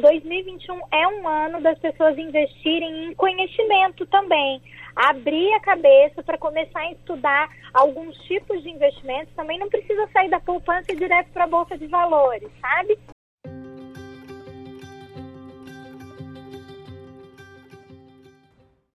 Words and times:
2021 0.00 0.80
é 0.90 1.08
um 1.08 1.28
ano 1.28 1.60
das 1.60 1.78
pessoas 1.78 2.18
investirem 2.18 3.04
em 3.04 3.14
conhecimento 3.14 4.06
também. 4.06 4.62
Abrir 4.96 5.52
a 5.54 5.60
cabeça 5.60 6.22
para 6.22 6.36
começar 6.36 6.80
a 6.80 6.92
estudar 6.92 7.48
alguns 7.72 8.16
tipos 8.24 8.62
de 8.62 8.70
investimentos. 8.70 9.34
Também 9.34 9.58
não 9.58 9.68
precisa 9.68 10.08
sair 10.12 10.28
da 10.28 10.40
poupança 10.40 10.92
e 10.92 10.96
direto 10.96 11.30
para 11.32 11.44
a 11.44 11.48
bolsa 11.48 11.78
de 11.78 11.86
valores, 11.86 12.50
sabe? 12.60 12.98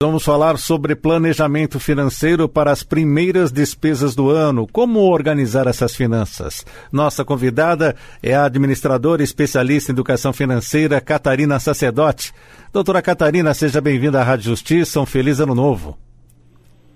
Vamos 0.05 0.25
falar 0.25 0.59
sobre 0.59 0.97
planejamento 0.97 1.79
financeiro 1.79 2.49
para 2.49 2.73
as 2.73 2.83
primeiras 2.83 3.53
despesas 3.53 4.17
do 4.17 4.31
ano. 4.31 4.67
Como 4.67 4.99
organizar 4.99 5.69
essas 5.69 5.95
finanças? 5.95 6.67
Nossa 6.91 7.25
convidada 7.25 7.95
é 8.21 8.35
a 8.35 8.47
administradora 8.47 9.23
especialista 9.23 9.93
em 9.93 9.95
educação 9.95 10.33
financeira, 10.33 11.01
Catarina 11.01 11.61
Sacerdote. 11.61 12.35
Doutora 12.73 13.01
Catarina, 13.01 13.55
seja 13.55 13.81
bem-vinda 13.81 14.19
à 14.19 14.25
Rádio 14.25 14.47
Justiça. 14.47 14.99
Um 14.99 15.07
feliz 15.07 15.39
ano 15.39 15.55
novo. 15.55 15.97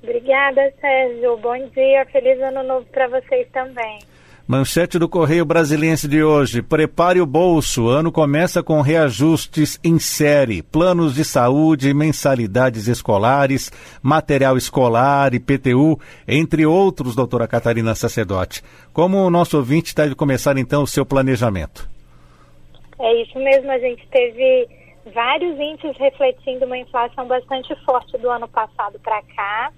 Obrigada, 0.02 0.62
Sérgio. 0.80 1.36
Bom 1.36 1.56
dia. 1.76 2.04
Feliz 2.10 2.40
ano 2.40 2.64
novo 2.64 2.86
para 2.86 3.06
vocês 3.06 3.46
também. 3.52 4.00
Manchete 4.48 4.96
do 4.96 5.08
Correio 5.08 5.44
Brasiliense 5.44 6.06
de 6.06 6.22
hoje. 6.22 6.62
Prepare 6.62 7.20
o 7.20 7.26
bolso. 7.26 7.88
Ano 7.88 8.12
começa 8.12 8.62
com 8.62 8.80
reajustes 8.80 9.76
em 9.82 9.98
série. 9.98 10.62
Planos 10.62 11.16
de 11.16 11.24
saúde, 11.24 11.92
mensalidades 11.92 12.86
escolares, 12.86 13.72
material 14.00 14.56
escolar, 14.56 15.34
IPTU, 15.34 15.98
entre 16.28 16.64
outros, 16.64 17.16
doutora 17.16 17.48
Catarina 17.48 17.92
Sacerdote. 17.96 18.62
Como 18.92 19.16
o 19.16 19.30
nosso 19.30 19.56
ouvinte 19.56 19.92
deve 19.92 20.14
começar 20.14 20.56
então 20.56 20.84
o 20.84 20.86
seu 20.86 21.04
planejamento? 21.04 21.90
É 23.00 23.22
isso 23.22 23.36
mesmo. 23.40 23.68
A 23.68 23.80
gente 23.80 24.06
teve 24.12 24.68
vários 25.12 25.58
índices 25.58 25.96
refletindo 25.98 26.66
uma 26.66 26.78
inflação 26.78 27.26
bastante 27.26 27.74
forte 27.84 28.16
do 28.18 28.30
ano 28.30 28.46
passado 28.46 28.96
para 29.00 29.20
cá. 29.22 29.72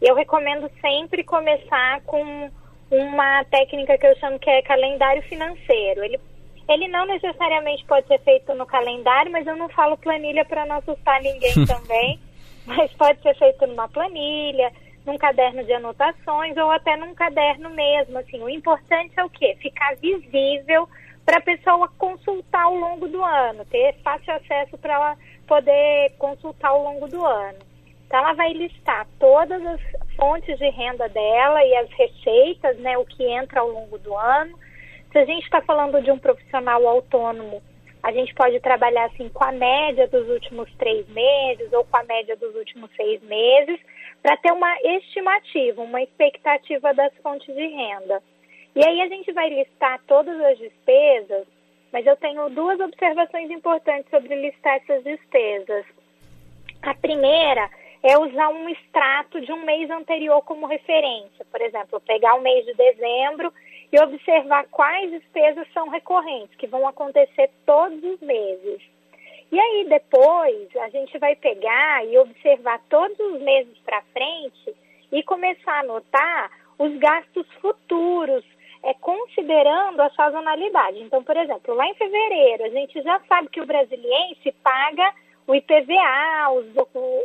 Eu 0.00 0.14
recomendo 0.14 0.70
sempre 0.80 1.24
começar 1.24 2.00
com 2.02 2.48
uma 2.98 3.44
técnica 3.44 3.98
que 3.98 4.06
eu 4.06 4.16
chamo 4.16 4.38
que 4.38 4.50
é 4.50 4.62
calendário 4.62 5.22
financeiro. 5.22 6.04
Ele, 6.04 6.20
ele 6.68 6.88
não 6.88 7.06
necessariamente 7.06 7.84
pode 7.84 8.06
ser 8.06 8.20
feito 8.20 8.54
no 8.54 8.66
calendário, 8.66 9.30
mas 9.32 9.46
eu 9.46 9.56
não 9.56 9.68
falo 9.68 9.96
planilha 9.96 10.44
para 10.44 10.66
não 10.66 10.76
assustar 10.76 11.20
ninguém 11.20 11.52
também. 11.66 12.20
Mas 12.66 12.92
pode 12.94 13.20
ser 13.22 13.36
feito 13.36 13.66
numa 13.66 13.88
planilha, 13.88 14.72
num 15.04 15.18
caderno 15.18 15.62
de 15.64 15.72
anotações 15.72 16.56
ou 16.56 16.70
até 16.70 16.96
num 16.96 17.14
caderno 17.14 17.70
mesmo. 17.70 18.18
Assim, 18.18 18.42
o 18.42 18.48
importante 18.48 19.12
é 19.16 19.24
o 19.24 19.30
quê? 19.30 19.56
Ficar 19.60 19.96
visível 19.96 20.88
para 21.24 21.38
a 21.38 21.42
pessoa 21.42 21.88
consultar 21.98 22.64
ao 22.64 22.74
longo 22.74 23.08
do 23.08 23.22
ano, 23.24 23.64
ter 23.66 23.94
fácil 24.02 24.34
acesso 24.34 24.76
para 24.78 24.94
ela 24.94 25.18
poder 25.46 26.12
consultar 26.18 26.68
ao 26.68 26.82
longo 26.82 27.08
do 27.08 27.24
ano. 27.24 27.58
Então, 28.06 28.20
ela 28.20 28.32
vai 28.34 28.52
listar 28.52 29.06
todas 29.18 29.64
as 29.64 29.80
fontes 30.16 30.58
de 30.58 30.68
renda 30.70 31.08
dela 31.08 31.64
e 31.64 31.76
as 31.76 31.90
receitas, 31.90 32.78
né, 32.78 32.96
o 32.98 33.04
que 33.04 33.24
entra 33.24 33.60
ao 33.60 33.68
longo 33.68 33.98
do 33.98 34.16
ano. 34.16 34.58
Se 35.10 35.18
a 35.18 35.24
gente 35.24 35.44
está 35.44 35.60
falando 35.62 36.02
de 36.02 36.10
um 36.10 36.18
profissional 36.18 36.86
autônomo, 36.86 37.62
a 38.02 38.12
gente 38.12 38.34
pode 38.34 38.60
trabalhar 38.60 39.06
assim 39.06 39.28
com 39.30 39.44
a 39.44 39.52
média 39.52 40.06
dos 40.06 40.28
últimos 40.28 40.70
três 40.74 41.08
meses 41.08 41.72
ou 41.72 41.84
com 41.84 41.96
a 41.96 42.04
média 42.04 42.36
dos 42.36 42.54
últimos 42.54 42.90
seis 42.94 43.22
meses, 43.22 43.80
para 44.22 44.36
ter 44.36 44.52
uma 44.52 44.76
estimativa, 44.82 45.82
uma 45.82 46.02
expectativa 46.02 46.92
das 46.92 47.12
fontes 47.22 47.54
de 47.54 47.66
renda. 47.66 48.22
E 48.76 48.84
aí 48.84 49.00
a 49.02 49.08
gente 49.08 49.32
vai 49.32 49.48
listar 49.48 50.00
todas 50.06 50.38
as 50.40 50.58
despesas, 50.58 51.46
mas 51.92 52.04
eu 52.06 52.16
tenho 52.16 52.50
duas 52.50 52.78
observações 52.80 53.50
importantes 53.50 54.10
sobre 54.10 54.34
listar 54.34 54.76
essas 54.76 55.02
despesas. 55.04 55.86
A 56.82 56.94
primeira 56.94 57.70
é 58.04 58.18
usar 58.18 58.50
um 58.50 58.68
extrato 58.68 59.40
de 59.40 59.50
um 59.50 59.64
mês 59.64 59.90
anterior 59.90 60.42
como 60.42 60.66
referência. 60.66 61.44
Por 61.50 61.60
exemplo, 61.62 61.98
pegar 62.00 62.34
o 62.34 62.42
mês 62.42 62.66
de 62.66 62.74
dezembro 62.74 63.50
e 63.90 63.98
observar 63.98 64.66
quais 64.70 65.10
despesas 65.10 65.66
são 65.72 65.88
recorrentes, 65.88 66.54
que 66.56 66.66
vão 66.66 66.86
acontecer 66.86 67.50
todos 67.64 68.04
os 68.04 68.20
meses. 68.20 68.82
E 69.50 69.58
aí 69.58 69.86
depois 69.88 70.68
a 70.76 70.90
gente 70.90 71.16
vai 71.16 71.34
pegar 71.34 72.04
e 72.06 72.18
observar 72.18 72.78
todos 72.90 73.18
os 73.18 73.40
meses 73.40 73.76
para 73.86 74.02
frente 74.12 74.74
e 75.10 75.22
começar 75.22 75.72
a 75.72 75.80
anotar 75.80 76.50
os 76.78 76.94
gastos 76.98 77.46
futuros, 77.62 78.44
é, 78.82 78.92
considerando 78.94 80.00
a 80.02 80.10
sazonalidade. 80.10 81.00
Então, 81.00 81.24
por 81.24 81.36
exemplo, 81.38 81.74
lá 81.74 81.86
em 81.86 81.94
fevereiro, 81.94 82.64
a 82.64 82.68
gente 82.68 83.00
já 83.00 83.18
sabe 83.28 83.48
que 83.48 83.62
o 83.62 83.66
brasiliense 83.66 84.52
paga 84.62 85.10
o 85.46 85.54
IPVA, 85.54 86.50
os, 86.50 86.66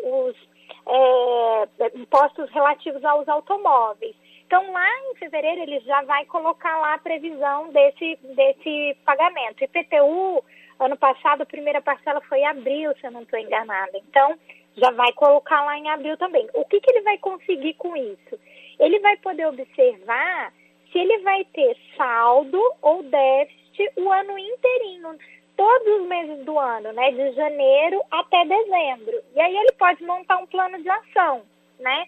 os 0.03 0.48
é, 0.89 1.91
impostos 1.95 2.49
relativos 2.51 3.03
aos 3.05 3.27
automóveis. 3.27 4.15
Então, 4.45 4.71
lá 4.71 4.87
em 5.11 5.15
fevereiro, 5.15 5.61
ele 5.61 5.79
já 5.81 6.01
vai 6.01 6.25
colocar 6.25 6.75
lá 6.79 6.95
a 6.95 6.99
previsão 6.99 7.69
desse, 7.69 8.17
desse 8.35 8.97
pagamento. 9.05 9.63
IPTU, 9.63 10.43
ano 10.79 10.97
passado, 10.97 11.43
a 11.43 11.45
primeira 11.45 11.81
parcela 11.81 12.19
foi 12.21 12.39
em 12.39 12.47
abril, 12.47 12.91
se 12.97 13.05
eu 13.05 13.11
não 13.11 13.21
estou 13.21 13.37
enganada. 13.37 13.95
Então, 14.09 14.35
já 14.75 14.89
vai 14.91 15.13
colocar 15.13 15.63
lá 15.63 15.77
em 15.77 15.89
abril 15.89 16.17
também. 16.17 16.49
O 16.53 16.65
que, 16.65 16.81
que 16.81 16.91
ele 16.91 17.01
vai 17.01 17.17
conseguir 17.19 17.75
com 17.75 17.95
isso? 17.95 18.39
Ele 18.79 18.99
vai 18.99 19.17
poder 19.17 19.45
observar 19.45 20.51
se 20.91 20.97
ele 20.97 21.19
vai 21.19 21.45
ter 21.45 21.77
saldo 21.95 22.59
ou 22.81 23.03
déficit 23.03 23.91
o 23.97 24.11
ano 24.11 24.37
inteirinho 24.39 25.15
todos 25.59 25.99
os 25.99 26.07
meses 26.07 26.45
do 26.45 26.57
ano, 26.57 26.93
né, 26.93 27.11
de 27.11 27.33
janeiro 27.33 28.01
até 28.09 28.45
dezembro. 28.45 29.21
E 29.35 29.41
aí 29.41 29.53
ele 29.57 29.73
pode 29.73 30.01
montar 30.05 30.37
um 30.37 30.47
plano 30.47 30.81
de 30.81 30.89
ação, 30.89 31.41
né? 31.77 32.05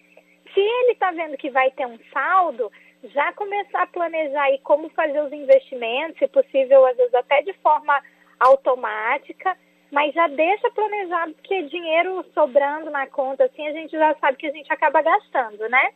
Se 0.54 0.58
ele 0.58 0.92
está 0.92 1.10
vendo 1.10 1.36
que 1.36 1.50
vai 1.50 1.70
ter 1.72 1.86
um 1.86 1.98
saldo, 2.10 2.72
já 3.04 3.30
começar 3.34 3.82
a 3.82 3.86
planejar 3.86 4.44
aí 4.44 4.58
como 4.60 4.88
fazer 4.88 5.20
os 5.20 5.32
investimentos, 5.34 6.18
se 6.18 6.26
possível, 6.28 6.86
às 6.86 6.96
vezes 6.96 7.14
até 7.14 7.42
de 7.42 7.52
forma 7.58 8.02
automática, 8.40 9.54
mas 9.90 10.14
já 10.14 10.28
deixa 10.28 10.70
planejado, 10.70 11.34
porque 11.34 11.64
dinheiro 11.64 12.24
sobrando 12.32 12.90
na 12.90 13.06
conta, 13.06 13.44
assim, 13.44 13.68
a 13.68 13.72
gente 13.72 13.90
já 13.90 14.14
sabe 14.14 14.38
que 14.38 14.46
a 14.46 14.52
gente 14.52 14.72
acaba 14.72 15.02
gastando, 15.02 15.68
né? 15.68 15.90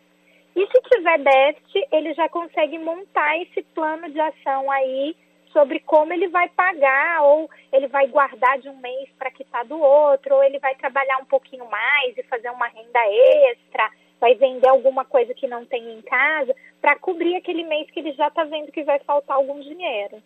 E 0.54 0.66
se 0.66 0.82
tiver 0.90 1.18
déficit, 1.20 1.88
ele 1.90 2.12
já 2.12 2.28
consegue 2.28 2.78
montar 2.78 3.40
esse 3.40 3.62
plano 3.62 4.10
de 4.10 4.20
ação 4.20 4.70
aí 4.70 5.16
sobre 5.56 5.80
como 5.80 6.12
ele 6.12 6.28
vai 6.28 6.50
pagar, 6.50 7.22
ou 7.22 7.48
ele 7.72 7.88
vai 7.88 8.06
guardar 8.08 8.58
de 8.58 8.68
um 8.68 8.76
mês 8.76 9.08
para 9.18 9.30
quitar 9.30 9.64
do 9.64 9.80
outro, 9.80 10.34
ou 10.34 10.44
ele 10.44 10.58
vai 10.58 10.74
trabalhar 10.74 11.16
um 11.16 11.24
pouquinho 11.24 11.64
mais 11.70 12.14
e 12.14 12.22
fazer 12.24 12.50
uma 12.50 12.66
renda 12.66 13.00
extra, 13.48 13.88
vai 14.20 14.34
vender 14.34 14.68
alguma 14.68 15.02
coisa 15.02 15.32
que 15.32 15.48
não 15.48 15.64
tem 15.64 15.98
em 15.98 16.02
casa, 16.02 16.54
para 16.78 16.98
cobrir 16.98 17.36
aquele 17.36 17.64
mês 17.64 17.90
que 17.90 18.00
ele 18.00 18.12
já 18.12 18.28
está 18.28 18.44
vendo 18.44 18.70
que 18.70 18.84
vai 18.84 18.98
faltar 18.98 19.38
algum 19.38 19.58
dinheiro. 19.58 20.22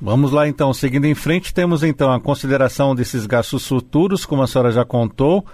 Vamos 0.00 0.30
lá 0.30 0.46
então, 0.46 0.72
seguindo 0.72 1.06
em 1.06 1.14
frente, 1.16 1.52
temos 1.52 1.82
então 1.82 2.12
a 2.12 2.20
consideração 2.20 2.94
desses 2.94 3.26
gastos 3.26 3.66
futuros, 3.66 4.24
como 4.24 4.42
a 4.42 4.46
senhora 4.46 4.70
já 4.70 4.84
contou, 4.84 5.44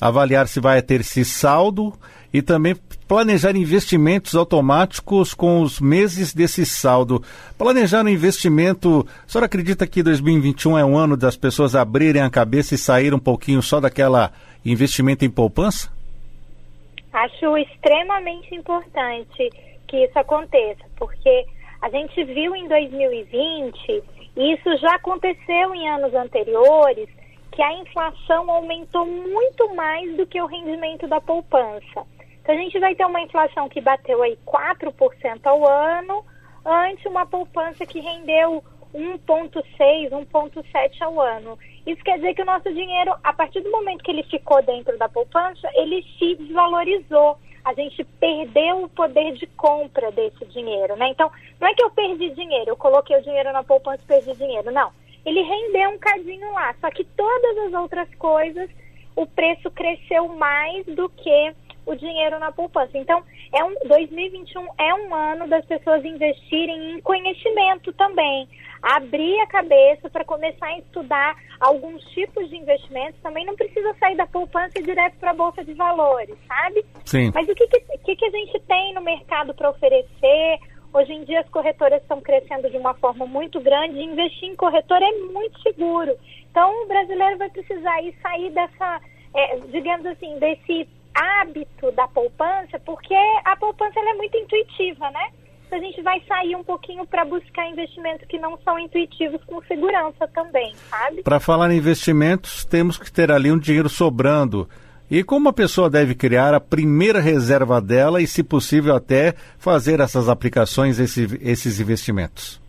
avaliar 0.00 0.48
se 0.48 0.58
vai 0.58 0.82
ter 0.82 1.02
esse 1.02 1.24
saldo 1.24 1.92
e 2.32 2.40
também 2.40 2.76
planejar 3.08 3.56
investimentos 3.56 4.34
automáticos 4.34 5.34
com 5.34 5.62
os 5.62 5.80
meses 5.80 6.32
desse 6.32 6.64
saldo. 6.64 7.22
Planejar 7.58 8.04
um 8.04 8.08
investimento, 8.08 9.06
a 9.26 9.28
senhora 9.28 9.46
acredita 9.46 9.86
que 9.86 10.02
2021 10.02 10.78
é 10.78 10.84
um 10.84 10.96
ano 10.96 11.16
das 11.16 11.36
pessoas 11.36 11.74
abrirem 11.74 12.22
a 12.22 12.30
cabeça 12.30 12.74
e 12.74 12.78
sair 12.78 13.12
um 13.12 13.18
pouquinho 13.18 13.60
só 13.62 13.80
daquela 13.80 14.32
investimento 14.64 15.24
em 15.24 15.30
poupança? 15.30 15.90
Acho 17.12 17.56
extremamente 17.56 18.54
importante 18.54 19.50
que 19.88 20.04
isso 20.04 20.18
aconteça, 20.18 20.84
porque 20.96 21.46
a 21.82 21.90
gente 21.90 22.22
viu 22.24 22.54
em 22.54 22.68
2020, 22.68 24.02
e 24.36 24.54
isso 24.54 24.76
já 24.76 24.94
aconteceu 24.94 25.74
em 25.74 25.88
anos 25.90 26.14
anteriores, 26.14 27.08
que 27.50 27.62
a 27.62 27.72
inflação 27.80 28.48
aumentou 28.48 29.04
muito 29.04 29.74
mais 29.74 30.16
do 30.16 30.24
que 30.26 30.40
o 30.40 30.46
rendimento 30.46 31.08
da 31.08 31.20
poupança. 31.20 32.06
Então 32.50 32.58
a 32.58 32.64
gente 32.64 32.80
vai 32.80 32.96
ter 32.96 33.04
uma 33.04 33.20
inflação 33.20 33.68
que 33.68 33.80
bateu 33.80 34.20
aí 34.22 34.36
4% 34.44 35.40
ao 35.44 35.68
ano, 35.68 36.24
ante 36.66 37.06
uma 37.06 37.24
poupança 37.24 37.86
que 37.86 38.00
rendeu 38.00 38.64
1,6%, 38.92 40.10
1,7% 40.10 41.02
ao 41.02 41.20
ano. 41.20 41.56
Isso 41.86 42.02
quer 42.02 42.16
dizer 42.16 42.34
que 42.34 42.42
o 42.42 42.44
nosso 42.44 42.68
dinheiro, 42.72 43.14
a 43.22 43.32
partir 43.32 43.60
do 43.60 43.70
momento 43.70 44.02
que 44.02 44.10
ele 44.10 44.24
ficou 44.24 44.60
dentro 44.64 44.98
da 44.98 45.08
poupança, 45.08 45.70
ele 45.74 46.04
se 46.18 46.34
desvalorizou. 46.34 47.38
A 47.64 47.72
gente 47.72 48.02
perdeu 48.18 48.82
o 48.82 48.88
poder 48.88 49.32
de 49.34 49.46
compra 49.46 50.10
desse 50.10 50.44
dinheiro, 50.46 50.96
né? 50.96 51.08
Então, 51.10 51.30
não 51.60 51.68
é 51.68 51.74
que 51.74 51.84
eu 51.84 51.90
perdi 51.90 52.30
dinheiro, 52.30 52.70
eu 52.70 52.76
coloquei 52.76 53.16
o 53.16 53.22
dinheiro 53.22 53.52
na 53.52 53.62
poupança 53.62 54.02
e 54.02 54.06
perdi 54.06 54.34
dinheiro. 54.34 54.72
Não 54.72 54.90
ele 55.24 55.42
rendeu 55.42 55.90
um 55.90 55.98
cadinho 55.98 56.50
lá. 56.52 56.74
Só 56.80 56.90
que 56.90 57.04
todas 57.04 57.58
as 57.58 57.72
outras 57.74 58.08
coisas, 58.16 58.70
o 59.14 59.26
preço 59.26 59.70
cresceu 59.70 60.28
mais 60.28 60.84
do 60.86 61.08
que 61.10 61.54
o 61.86 61.94
dinheiro 61.94 62.38
na 62.38 62.52
poupança. 62.52 62.96
Então, 62.96 63.22
é 63.52 63.64
um 63.64 63.74
2021 63.86 64.66
é 64.78 64.94
um 64.94 65.14
ano 65.14 65.48
das 65.48 65.64
pessoas 65.64 66.04
investirem 66.04 66.92
em 66.92 67.00
conhecimento 67.00 67.92
também. 67.92 68.48
abrir 68.82 69.38
a 69.40 69.46
cabeça 69.46 70.08
para 70.08 70.24
começar 70.24 70.68
a 70.68 70.78
estudar 70.78 71.36
alguns 71.60 72.02
tipos 72.14 72.48
de 72.48 72.56
investimentos. 72.56 73.20
Também 73.20 73.44
não 73.44 73.54
precisa 73.54 73.94
sair 74.00 74.16
da 74.16 74.26
poupança 74.26 74.80
direto 74.82 75.18
para 75.18 75.32
a 75.32 75.34
bolsa 75.34 75.62
de 75.62 75.74
valores, 75.74 76.34
sabe? 76.48 76.84
Sim. 77.04 77.30
Mas 77.34 77.46
o 77.46 77.54
que, 77.54 77.66
que, 77.66 78.16
que 78.16 78.24
a 78.24 78.30
gente 78.30 78.58
tem 78.60 78.94
no 78.94 79.02
mercado 79.02 79.52
para 79.52 79.68
oferecer? 79.68 80.58
Hoje 80.92 81.12
em 81.12 81.24
dia 81.24 81.40
as 81.40 81.48
corretoras 81.50 82.02
estão 82.02 82.20
crescendo 82.20 82.68
de 82.68 82.76
uma 82.76 82.94
forma 82.94 83.24
muito 83.24 83.60
grande 83.60 83.98
e 83.98 84.04
investir 84.04 84.48
em 84.48 84.56
corretora 84.56 85.04
é 85.04 85.12
muito 85.32 85.60
seguro. 85.60 86.16
Então 86.50 86.82
o 86.82 86.86
brasileiro 86.88 87.38
vai 87.38 87.48
precisar 87.48 88.02
ir 88.02 88.14
sair 88.20 88.50
dessa, 88.50 89.00
é, 89.34 89.56
digamos 89.68 90.04
assim, 90.06 90.36
desse 90.38 90.88
hábito 91.14 91.90
da 91.92 92.06
poupança, 92.08 92.78
porque 92.84 93.14
a 93.44 93.56
poupança 93.56 93.98
é 93.98 94.14
muito 94.14 94.36
intuitiva, 94.36 95.10
né? 95.10 95.30
a 95.72 95.78
gente 95.78 96.02
vai 96.02 96.20
sair 96.26 96.56
um 96.56 96.64
pouquinho 96.64 97.06
para 97.06 97.24
buscar 97.24 97.68
investimentos 97.68 98.26
que 98.26 98.38
não 98.38 98.58
são 98.64 98.78
intuitivos 98.78 99.42
com 99.44 99.62
segurança 99.62 100.26
também, 100.34 100.74
sabe? 100.88 101.22
Para 101.22 101.38
falar 101.38 101.70
em 101.70 101.76
investimentos, 101.76 102.64
temos 102.64 102.98
que 102.98 103.10
ter 103.10 103.30
ali 103.30 103.52
um 103.52 103.58
dinheiro 103.58 103.88
sobrando. 103.88 104.68
E 105.10 105.24
como 105.24 105.48
a 105.48 105.52
pessoa 105.52 105.90
deve 105.90 106.14
criar 106.14 106.54
a 106.54 106.60
primeira 106.60 107.20
reserva 107.20 107.80
dela 107.80 108.22
e, 108.22 108.26
se 108.26 108.44
possível, 108.44 108.94
até 108.94 109.32
fazer 109.58 110.00
essas 110.00 110.28
aplicações, 110.28 110.98
esse, 110.98 111.38
esses 111.40 111.80
investimentos? 111.80 112.60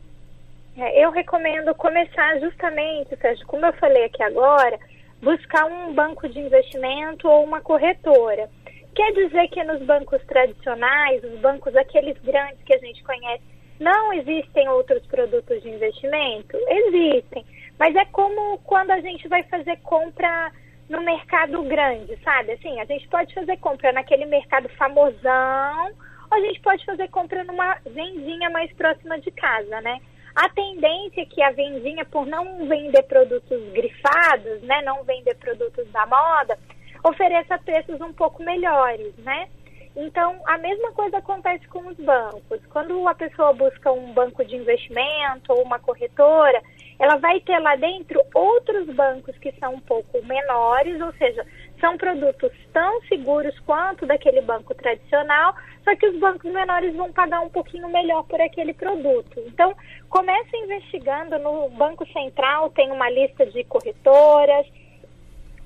É, 0.78 1.06
eu 1.06 1.12
recomendo 1.12 1.74
começar 1.76 2.40
justamente, 2.40 3.16
Sérgio, 3.18 3.46
como 3.46 3.66
eu 3.66 3.74
falei 3.74 4.06
aqui 4.06 4.24
agora, 4.24 4.80
buscar 5.22 5.66
um 5.66 5.94
banco 5.94 6.28
de 6.28 6.40
investimento 6.40 7.28
ou 7.28 7.44
uma 7.44 7.62
corretora. 7.62 8.50
Quer 8.96 9.12
dizer 9.14 9.48
que 9.50 9.64
nos 9.64 9.82
bancos 9.84 10.22
tradicionais, 10.26 11.24
os 11.24 11.40
bancos 11.40 11.76
aqueles 11.76 12.18
grandes 12.20 12.62
que 12.64 12.74
a 12.74 12.80
gente 12.80 13.04
conhece, 13.04 13.44
não 13.80 14.14
existem 14.14 14.68
outros 14.70 15.06
produtos 15.08 15.62
de 15.62 15.70
investimento? 15.70 16.58
Existem, 16.68 17.46
mas 17.80 17.96
é 17.96 18.06
como 18.06 18.60
quando 18.60 18.92
a 18.92 19.00
gente 19.00 19.28
vai 19.28 19.44
fazer 19.44 19.78
compra 19.78 20.52
no 20.90 21.02
mercado 21.02 21.64
grande, 21.64 22.18
sabe? 22.22 22.52
Assim, 22.52 22.80
a 22.82 22.86
gente 22.86 23.08
pode 23.08 23.34
fazer 23.34 23.58
compra 23.58 23.94
naquele 23.94 24.26
mercado 24.26 24.68
famosão, 24.70 25.92
ou 26.30 26.38
a 26.38 26.42
gente 26.42 26.60
pode 26.60 26.86
fazer 26.86 27.08
compra 27.10 27.44
numa 27.44 27.78
vendinha 27.86 28.50
mais 28.50 28.72
próxima 28.74 29.18
de 29.20 29.32
casa, 29.32 29.80
né? 29.82 30.00
A 30.36 30.50
tendência 30.50 31.22
é 31.22 31.26
que 31.26 31.42
a 31.42 31.52
vendinha, 31.52 32.06
por 32.06 32.26
não 32.26 32.68
vender 32.68 33.04
produtos 33.04 33.62
grifados, 33.72 34.62
né, 34.62 34.82
não 34.84 35.04
vender 35.04 35.36
produtos 35.36 35.88
da 35.92 36.06
moda, 36.06 36.58
ofereça 37.04 37.58
preços 37.60 38.00
um 38.00 38.14
pouco 38.14 38.44
melhores, 38.44 39.14
né? 39.18 39.48
Então, 39.96 40.40
a 40.46 40.58
mesma 40.58 40.92
coisa 40.94 41.18
acontece 41.18 41.68
com 41.68 41.86
os 41.88 41.98
bancos. 41.98 42.66
Quando 42.70 43.06
a 43.08 43.14
pessoa 43.14 43.52
busca 43.52 43.92
um 43.92 44.14
banco 44.14 44.44
de 44.46 44.56
investimento 44.56 45.52
ou 45.52 45.64
uma 45.64 45.80
corretora, 45.80 46.62
ela 46.98 47.18
vai 47.18 47.42
ter 47.42 47.60
lá 47.60 47.76
dentro 47.76 48.22
outros 48.34 48.88
bancos 48.96 49.38
que 49.40 49.52
são 49.60 49.74
um 49.74 49.80
pouco 49.82 50.24
menores, 50.26 51.02
ou 51.02 51.12
seja, 51.14 51.46
são 51.82 51.98
produtos 51.98 52.52
tão 52.72 53.02
seguros 53.02 53.58
quanto 53.62 54.06
daquele 54.06 54.40
banco 54.42 54.74
tradicional, 54.74 55.54
só 55.84 55.96
que 55.96 56.08
os 56.08 56.18
bancos 56.20 56.50
menores 56.50 56.96
vão 56.96 57.12
pagar 57.12 57.42
um 57.42 57.50
pouquinho 57.50 57.90
melhor 57.90 58.24
por 58.24 58.40
aquele 58.40 58.74
produto. 58.74 59.44
Então, 59.48 59.76
comece 60.10 60.56
investigando 60.56 61.38
no 61.40 61.70
Banco 61.72 62.06
Central, 62.14 62.70
tem 62.70 62.92
uma 62.92 63.10
lista 63.10 63.46
de 63.48 63.64
corretoras, 63.64 64.66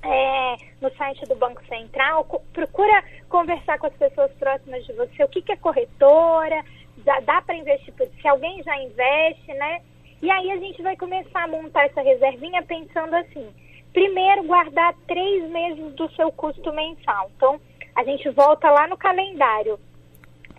é, 0.02 0.56
no 0.80 0.90
site 0.96 1.24
do 1.26 1.34
Banco 1.36 1.64
Central, 1.66 2.24
procura 2.52 3.04
conversar 3.28 3.78
com 3.78 3.86
as 3.86 3.94
pessoas 3.94 4.32
próximas 4.32 4.84
de 4.86 4.92
você, 4.94 5.22
o 5.22 5.28
que, 5.28 5.42
que 5.42 5.52
é 5.52 5.56
corretora, 5.56 6.64
dá, 6.98 7.20
dá 7.20 7.42
para 7.42 7.56
investir, 7.56 7.92
se 8.20 8.28
alguém 8.28 8.62
já 8.62 8.76
investe, 8.80 9.52
né? 9.54 9.82
E 10.22 10.30
aí 10.30 10.50
a 10.50 10.56
gente 10.56 10.80
vai 10.82 10.96
começar 10.96 11.44
a 11.44 11.48
montar 11.48 11.86
essa 11.86 12.00
reservinha 12.00 12.62
pensando 12.62 13.14
assim, 13.16 13.52
primeiro 13.96 14.42
guardar 14.42 14.94
três 15.06 15.48
meses 15.48 15.94
do 15.94 16.06
seu 16.12 16.30
custo 16.30 16.70
mensal. 16.70 17.30
Então, 17.34 17.58
a 17.94 18.04
gente 18.04 18.28
volta 18.28 18.70
lá 18.70 18.86
no 18.86 18.96
calendário. 18.98 19.80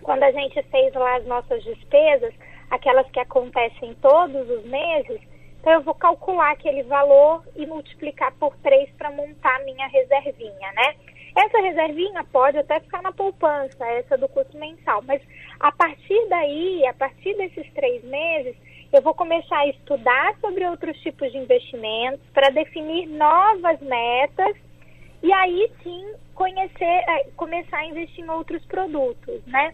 Quando 0.02 0.24
a 0.24 0.32
gente 0.32 0.60
fez 0.64 0.92
lá 0.96 1.18
as 1.18 1.26
nossas 1.28 1.64
despesas, 1.64 2.34
aquelas 2.72 3.08
que 3.12 3.20
acontecem 3.20 3.94
todos 4.02 4.50
os 4.50 4.66
meses, 4.66 5.22
então, 5.60 5.74
eu 5.74 5.82
vou 5.82 5.94
calcular 5.94 6.52
aquele 6.52 6.82
valor 6.82 7.44
e 7.56 7.68
multiplicar 7.68 8.34
por 8.40 8.56
3 8.58 8.90
para 8.98 9.12
montar 9.12 9.64
minha 9.66 9.86
reservinha, 9.86 10.72
né? 10.74 10.96
Essa 11.36 11.60
reservinha 11.60 12.24
pode 12.32 12.58
até 12.58 12.80
ficar 12.80 13.04
na 13.04 13.12
poupança, 13.12 13.86
essa 13.86 14.18
do 14.18 14.28
custo 14.30 14.58
mensal, 14.58 15.04
mas 15.04 15.22
a 15.60 15.72
partir 15.72 16.28
daí, 16.30 16.88
a 16.88 16.94
partir 16.94 17.36
desses 17.36 17.72
três 17.74 18.04
meses, 18.04 18.56
eu 18.92 19.02
vou 19.02 19.14
começar 19.14 19.58
a 19.58 19.68
estudar 19.68 20.36
sobre 20.40 20.66
outros 20.68 20.98
tipos 21.00 21.32
de 21.32 21.38
investimentos 21.38 22.26
para 22.34 22.50
definir 22.50 23.08
novas 23.08 23.80
metas 23.82 24.56
e 25.22 25.32
aí 25.34 25.70
sim 25.84 26.14
conhecer, 26.34 26.86
é, 26.86 27.28
começar 27.36 27.78
a 27.78 27.86
investir 27.86 28.24
em 28.24 28.30
outros 28.30 28.64
produtos, 28.66 29.46
né? 29.48 29.74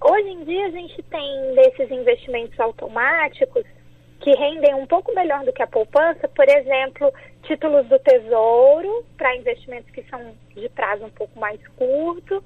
Hoje 0.00 0.28
em 0.28 0.44
dia 0.44 0.66
a 0.66 0.70
gente 0.70 1.02
tem 1.02 1.54
desses 1.54 1.90
investimentos 1.90 2.58
automáticos 2.60 3.64
que 4.20 4.30
rendem 4.30 4.74
um 4.74 4.86
pouco 4.86 5.12
melhor 5.14 5.44
do 5.44 5.52
que 5.52 5.62
a 5.62 5.66
poupança, 5.66 6.28
por 6.28 6.48
exemplo, 6.48 7.12
títulos 7.42 7.86
do 7.86 7.98
Tesouro 7.98 9.04
para 9.16 9.36
investimentos 9.36 9.90
que 9.90 10.02
são 10.04 10.34
de 10.54 10.68
prazo 10.70 11.04
um 11.04 11.10
pouco 11.10 11.38
mais 11.38 11.60
curto. 11.76 12.42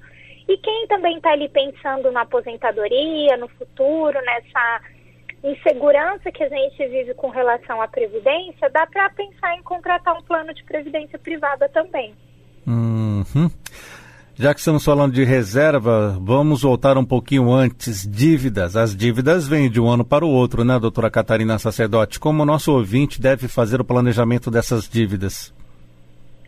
E 0.47 0.57
quem 0.57 0.87
também 0.87 1.17
está 1.17 1.31
ali 1.31 1.47
pensando 1.47 2.11
na 2.11 2.21
aposentadoria, 2.21 3.37
no 3.37 3.47
futuro, 3.47 4.19
nessa 4.21 4.81
insegurança 5.43 6.31
que 6.31 6.43
a 6.43 6.49
gente 6.49 6.87
vive 6.87 7.13
com 7.15 7.29
relação 7.29 7.81
à 7.81 7.87
previdência, 7.87 8.69
dá 8.69 8.87
para 8.87 9.09
pensar 9.09 9.55
em 9.55 9.63
contratar 9.63 10.17
um 10.17 10.23
plano 10.23 10.53
de 10.53 10.63
previdência 10.63 11.19
privada 11.19 11.67
também. 11.69 12.13
Uhum. 12.65 13.49
Já 14.35 14.51
que 14.51 14.59
estamos 14.61 14.83
falando 14.83 15.13
de 15.13 15.23
reserva, 15.23 16.17
vamos 16.19 16.63
voltar 16.63 16.97
um 16.97 17.05
pouquinho 17.05 17.51
antes. 17.51 18.07
Dívidas. 18.09 18.75
As 18.75 18.95
dívidas 18.95 19.47
vêm 19.47 19.69
de 19.69 19.79
um 19.79 19.87
ano 19.87 20.03
para 20.03 20.25
o 20.25 20.29
outro, 20.29 20.63
né, 20.63 20.79
doutora 20.79 21.11
Catarina 21.11 21.59
Sacerdote? 21.59 22.19
Como 22.19 22.41
o 22.41 22.45
nosso 22.45 22.71
ouvinte 22.73 23.21
deve 23.21 23.47
fazer 23.47 23.79
o 23.79 23.85
planejamento 23.85 24.49
dessas 24.49 24.89
dívidas? 24.89 25.53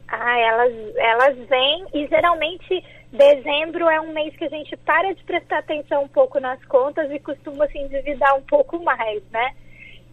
Ah, 0.07 0.39
elas, 0.39 0.73
elas 0.95 1.37
vêm 1.47 1.85
e 1.93 2.07
geralmente 2.07 2.83
dezembro 3.15 3.89
é 3.89 3.99
um 3.99 4.13
mês 4.13 4.35
que 4.35 4.45
a 4.45 4.49
gente 4.49 4.75
para 4.77 5.13
de 5.13 5.23
prestar 5.23 5.59
atenção 5.59 6.03
um 6.03 6.07
pouco 6.07 6.39
nas 6.39 6.63
contas 6.65 7.11
e 7.11 7.19
costuma 7.19 7.67
se 7.67 7.77
endividar 7.77 8.35
um 8.35 8.41
pouco 8.41 8.83
mais, 8.83 9.23
né? 9.31 9.53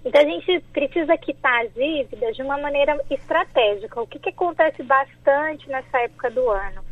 Então 0.05 0.21
a 0.21 0.25
gente 0.25 0.61
precisa 0.73 1.17
quitar 1.17 1.65
as 1.65 1.75
dívidas 1.75 2.35
de 2.35 2.43
uma 2.43 2.59
maneira 2.59 2.99
estratégica. 3.11 4.01
O 4.01 4.07
que, 4.07 4.19
que 4.19 4.31
acontece 4.31 4.83
bastante 4.83 5.69
nessa 5.69 6.01
época 6.01 6.31
do 6.31 6.49
ano? 6.51 6.83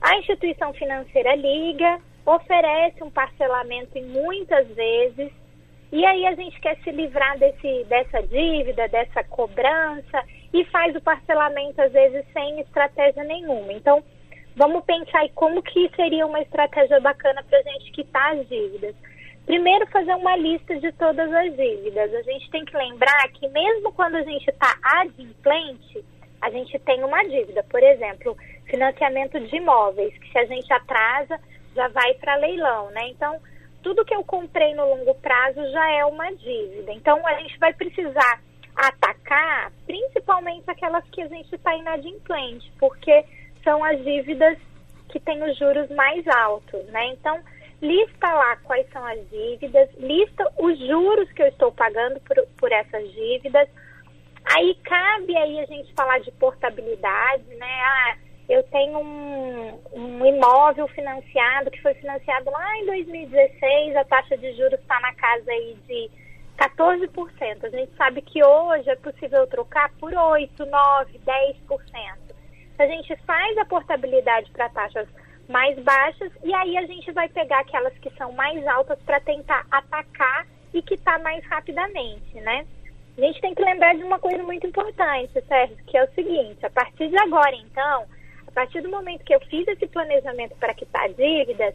A 0.00 0.16
instituição 0.16 0.72
financeira 0.72 1.34
liga, 1.34 1.98
oferece 2.24 3.02
um 3.02 3.10
parcelamento 3.10 3.98
em 3.98 4.04
muitas 4.04 4.66
vezes, 4.68 5.30
e 5.90 6.06
aí 6.06 6.26
a 6.26 6.34
gente 6.34 6.58
quer 6.60 6.76
se 6.82 6.90
livrar 6.90 7.38
desse, 7.38 7.84
dessa 7.84 8.22
dívida, 8.22 8.88
dessa 8.88 9.22
cobrança, 9.24 10.22
e 10.52 10.64
faz 10.66 10.94
o 10.94 11.00
parcelamento 11.00 11.80
às 11.80 11.92
vezes 11.92 12.24
sem 12.32 12.60
estratégia 12.60 13.24
nenhuma. 13.24 13.72
Então, 13.72 14.02
vamos 14.56 14.84
pensar 14.84 15.20
aí 15.20 15.30
como 15.34 15.62
que 15.62 15.90
seria 15.96 16.26
uma 16.26 16.40
estratégia 16.40 17.00
bacana 17.00 17.42
para 17.42 17.58
a 17.58 17.62
gente 17.62 17.92
quitar 17.92 18.34
as 18.34 18.48
dívidas. 18.48 18.94
Primeiro, 19.46 19.86
fazer 19.88 20.14
uma 20.14 20.36
lista 20.36 20.78
de 20.78 20.92
todas 20.92 21.32
as 21.32 21.56
dívidas. 21.56 22.14
A 22.14 22.22
gente 22.22 22.50
tem 22.50 22.64
que 22.64 22.76
lembrar 22.76 23.28
que 23.32 23.48
mesmo 23.48 23.92
quando 23.92 24.16
a 24.16 24.22
gente 24.22 24.48
está 24.48 24.76
adimplente, 24.82 26.04
a 26.40 26.50
gente 26.50 26.78
tem 26.80 27.02
uma 27.02 27.22
dívida. 27.24 27.64
Por 27.64 27.82
exemplo, 27.82 28.36
financiamento 28.66 29.40
de 29.40 29.56
imóveis, 29.56 30.16
que 30.18 30.30
se 30.30 30.38
a 30.38 30.44
gente 30.44 30.72
atrasa, 30.72 31.40
já 31.74 31.88
vai 31.88 32.14
para 32.14 32.36
leilão, 32.36 32.90
né? 32.90 33.08
Então, 33.08 33.40
tudo 33.82 34.04
que 34.04 34.14
eu 34.14 34.22
comprei 34.24 34.74
no 34.74 34.86
longo 34.88 35.14
prazo 35.16 35.60
já 35.72 35.90
é 35.90 36.04
uma 36.04 36.32
dívida. 36.34 36.92
Então, 36.92 37.26
a 37.26 37.34
gente 37.34 37.58
vai 37.58 37.72
precisar 37.72 38.40
atacar 38.76 39.72
principalmente 39.86 40.70
aquelas 40.70 41.04
que 41.10 41.20
a 41.20 41.28
gente 41.28 41.54
está 41.54 41.74
inadimplente, 41.76 42.72
porque 42.78 43.24
são 43.62 43.82
as 43.84 44.02
dívidas 44.02 44.58
que 45.08 45.20
têm 45.20 45.42
os 45.42 45.56
juros 45.58 45.88
mais 45.90 46.26
altos, 46.26 46.84
né? 46.86 47.06
Então, 47.08 47.38
lista 47.80 48.32
lá 48.32 48.56
quais 48.56 48.88
são 48.90 49.04
as 49.04 49.18
dívidas, 49.28 49.88
lista 49.98 50.50
os 50.58 50.78
juros 50.78 51.30
que 51.32 51.42
eu 51.42 51.48
estou 51.48 51.72
pagando 51.72 52.20
por, 52.20 52.36
por 52.58 52.72
essas 52.72 53.10
dívidas. 53.12 53.68
Aí 54.44 54.74
cabe 54.84 55.36
aí 55.36 55.60
a 55.60 55.66
gente 55.66 55.92
falar 55.94 56.18
de 56.20 56.30
portabilidade, 56.32 57.44
né? 57.56 57.80
Ah, 57.82 58.16
eu 58.48 58.62
tenho 58.64 58.98
um, 58.98 59.80
um 59.92 60.26
imóvel 60.26 60.88
financiado 60.88 61.70
que 61.70 61.80
foi 61.80 61.94
financiado 61.94 62.50
lá 62.50 62.78
em 62.78 62.86
2016, 62.86 63.96
a 63.96 64.04
taxa 64.04 64.36
de 64.36 64.52
juros 64.52 64.80
está 64.80 64.98
na 65.00 65.14
casa 65.14 65.50
aí 65.50 65.76
de 65.86 66.10
14%. 66.58 67.64
A 67.64 67.68
gente 67.68 67.94
sabe 67.96 68.22
que 68.22 68.44
hoje 68.44 68.90
é 68.90 68.96
possível 68.96 69.46
trocar 69.46 69.90
por 69.98 70.12
8, 70.12 70.66
9, 70.66 71.20
10%. 71.20 72.31
A 72.78 72.86
gente 72.86 73.14
faz 73.24 73.58
a 73.58 73.64
portabilidade 73.64 74.50
para 74.50 74.68
taxas 74.70 75.08
mais 75.48 75.78
baixas 75.80 76.32
e 76.42 76.54
aí 76.54 76.76
a 76.76 76.86
gente 76.86 77.10
vai 77.12 77.28
pegar 77.28 77.60
aquelas 77.60 77.96
que 77.98 78.10
são 78.16 78.32
mais 78.32 78.66
altas 78.66 78.98
para 79.02 79.20
tentar 79.20 79.66
atacar 79.70 80.46
e 80.72 80.82
quitar 80.82 81.20
mais 81.20 81.44
rapidamente, 81.46 82.40
né? 82.40 82.66
a 83.16 83.20
gente 83.20 83.40
tem 83.40 83.54
que 83.54 83.62
lembrar 83.62 83.94
de 83.94 84.02
uma 84.02 84.18
coisa 84.18 84.42
muito 84.42 84.66
importante, 84.66 85.32
Sérgio, 85.46 85.76
que 85.86 85.96
é 85.96 86.04
o 86.04 86.14
seguinte, 86.14 86.64
a 86.64 86.70
partir 86.70 87.08
de 87.08 87.18
agora, 87.18 87.54
então, 87.56 88.06
a 88.46 88.50
partir 88.52 88.80
do 88.80 88.88
momento 88.88 89.24
que 89.24 89.34
eu 89.34 89.40
fiz 89.40 89.68
esse 89.68 89.86
planejamento 89.86 90.56
para 90.56 90.74
quitar 90.74 91.08
dívidas, 91.10 91.74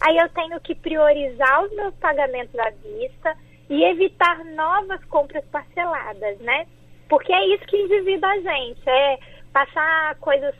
aí 0.00 0.16
eu 0.16 0.28
tenho 0.30 0.58
que 0.60 0.74
priorizar 0.74 1.64
os 1.64 1.74
meus 1.74 1.94
pagamentos 1.96 2.58
à 2.58 2.70
vista 2.70 3.36
e 3.68 3.84
evitar 3.84 4.42
novas 4.46 5.04
compras 5.04 5.44
parceladas, 5.46 6.38
né? 6.38 6.66
Porque 7.06 7.32
é 7.32 7.54
isso 7.54 7.66
que 7.66 7.76
endivida 7.76 8.26
a 8.26 8.40
gente, 8.40 8.88
é 8.88 9.18
passar 9.52 10.16
coisas 10.16 10.54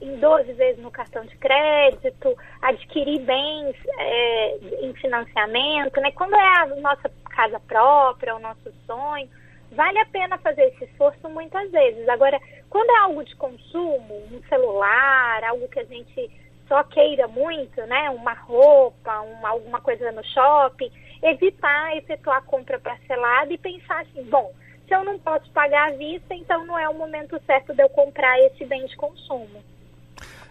em 0.00 0.16
12 0.16 0.52
vezes 0.52 0.82
no 0.82 0.90
cartão 0.90 1.24
de 1.24 1.36
crédito, 1.36 2.36
adquirir 2.62 3.20
bens 3.20 3.76
é, 3.98 4.58
em 4.82 4.92
financiamento, 4.94 6.00
né? 6.00 6.12
Quando 6.12 6.34
é 6.34 6.58
a 6.60 6.66
nossa 6.76 7.10
casa 7.30 7.58
própria, 7.60 8.36
o 8.36 8.38
nosso 8.38 8.72
sonho, 8.86 9.28
vale 9.72 9.98
a 9.98 10.06
pena 10.06 10.38
fazer 10.38 10.62
esse 10.68 10.84
esforço 10.84 11.28
muitas 11.28 11.70
vezes. 11.70 12.08
Agora, 12.08 12.40
quando 12.70 12.90
é 12.90 12.98
algo 12.98 13.24
de 13.24 13.34
consumo, 13.36 14.22
um 14.32 14.40
celular, 14.48 15.42
algo 15.44 15.68
que 15.68 15.80
a 15.80 15.84
gente 15.84 16.30
só 16.68 16.84
queira 16.84 17.26
muito, 17.26 17.80
né? 17.86 18.10
Uma 18.10 18.34
roupa, 18.34 19.20
uma, 19.20 19.48
alguma 19.48 19.80
coisa 19.80 20.12
no 20.12 20.22
shopping, 20.24 20.90
evitar 21.22 21.96
efetuar 21.96 22.44
compra 22.44 22.78
parcelada 22.78 23.52
e 23.52 23.58
pensar 23.58 24.02
assim, 24.02 24.22
bom, 24.24 24.52
se 24.88 24.94
eu 24.94 25.04
não 25.04 25.18
posso 25.18 25.48
pagar 25.50 25.90
à 25.90 25.92
vista, 25.92 26.34
então 26.34 26.64
não 26.66 26.78
é 26.78 26.88
o 26.88 26.94
momento 26.94 27.38
certo 27.46 27.74
de 27.74 27.82
eu 27.82 27.88
comprar 27.90 28.40
esse 28.40 28.64
bem 28.64 28.86
de 28.86 28.96
consumo. 28.96 29.62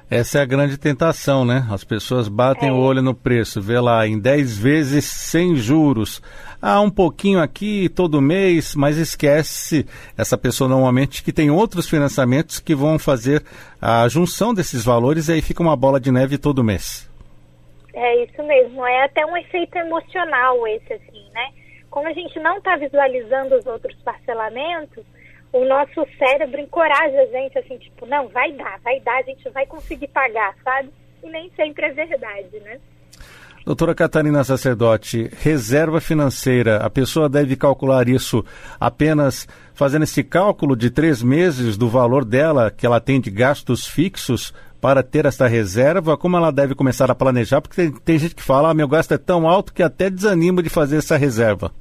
Essa 0.10 0.40
é 0.40 0.42
a 0.42 0.46
grande 0.46 0.78
tentação, 0.78 1.44
né? 1.44 1.68
As 1.70 1.84
pessoas 1.84 2.30
batem 2.30 2.70
é. 2.70 2.72
o 2.72 2.78
olho 2.78 3.02
no 3.02 3.14
preço, 3.14 3.62
vê 3.62 3.78
lá 3.78 4.08
em 4.08 4.18
10 4.18 4.58
vezes 4.58 5.04
sem 5.04 5.54
juros. 5.56 6.22
Ah, 6.62 6.80
um 6.80 6.90
pouquinho 6.90 7.42
aqui 7.42 7.90
todo 7.90 8.22
mês, 8.22 8.74
mas 8.74 8.96
esquece 8.96 9.86
essa 10.18 10.38
pessoa 10.38 10.70
normalmente 10.70 11.22
que 11.22 11.34
tem 11.34 11.52
outros 11.52 11.90
financiamentos 11.90 12.60
que 12.60 12.74
vão 12.74 12.98
fazer 12.98 13.44
a 13.82 14.08
junção 14.08 14.54
desses 14.54 14.86
valores 14.86 15.28
e 15.28 15.34
aí 15.34 15.42
fica 15.42 15.62
uma 15.62 15.76
bola 15.76 16.00
de 16.00 16.10
neve 16.10 16.38
todo 16.38 16.64
mês. 16.64 17.10
É 17.94 18.24
isso 18.24 18.42
mesmo, 18.44 18.86
é 18.86 19.04
até 19.04 19.26
um 19.26 19.36
efeito 19.36 19.76
emocional 19.78 20.66
esse 20.68 20.94
assim, 20.94 21.26
né? 21.34 21.50
Como 21.90 22.08
a 22.08 22.14
gente 22.14 22.40
não 22.40 22.58
está 22.58 22.76
visualizando 22.76 23.56
os 23.56 23.66
outros 23.66 23.96
parcelamentos, 24.04 25.04
o 25.54 25.66
nosso 25.66 26.06
cérebro 26.18 26.60
encoraja 26.60 27.22
a 27.22 27.26
gente 27.26 27.58
assim, 27.58 27.78
tipo, 27.78 28.06
não, 28.06 28.28
vai 28.28 28.52
dar, 28.54 28.80
vai 28.84 29.00
dar, 29.00 29.18
a 29.18 29.24
gente 29.24 29.50
vai 29.50 29.66
conseguir 29.66 30.08
pagar, 30.10 30.56
sabe? 30.64 30.90
E 31.24 31.30
nem 31.30 31.50
sempre 31.56 31.86
é 31.86 31.92
verdade, 31.92 32.60
né? 32.60 32.80
Doutora 33.68 33.94
Catarina 33.94 34.46
Sacerdote, 34.46 35.30
reserva 35.42 36.00
financeira, 36.00 36.78
a 36.78 36.90
pessoa 36.90 37.28
deve 37.28 37.58
calcular 37.58 38.08
isso 38.08 38.42
apenas 38.80 39.46
fazendo 39.74 40.04
esse 40.04 40.24
cálculo 40.24 40.74
de 40.74 40.90
três 40.90 41.22
meses 41.22 41.76
do 41.76 41.90
valor 41.90 42.24
dela 42.24 42.72
que 42.72 42.86
ela 42.86 43.02
tem 43.02 43.20
de 43.20 43.30
gastos 43.30 43.86
fixos 43.86 44.54
para 44.82 45.04
ter 45.04 45.26
essa 45.26 45.48
reserva? 45.48 46.18
Como 46.18 46.38
ela 46.38 46.52
deve 46.52 46.76
começar 46.76 47.10
a 47.10 47.16
planejar? 47.16 47.62
Porque 47.62 47.76
tem, 47.76 47.92
tem 47.92 48.20
gente 48.20 48.36
que 48.36 48.44
fala, 48.44 48.70
ah, 48.70 48.74
meu 48.74 48.88
gasto 48.88 49.14
é 49.14 49.18
tão 49.18 49.48
alto 49.48 49.74
que 49.74 49.84
até 49.84 50.10
desanima 50.10 50.62
de 50.62 50.70
fazer 50.70 50.98
essa 50.98 51.18
reserva. 51.18 51.72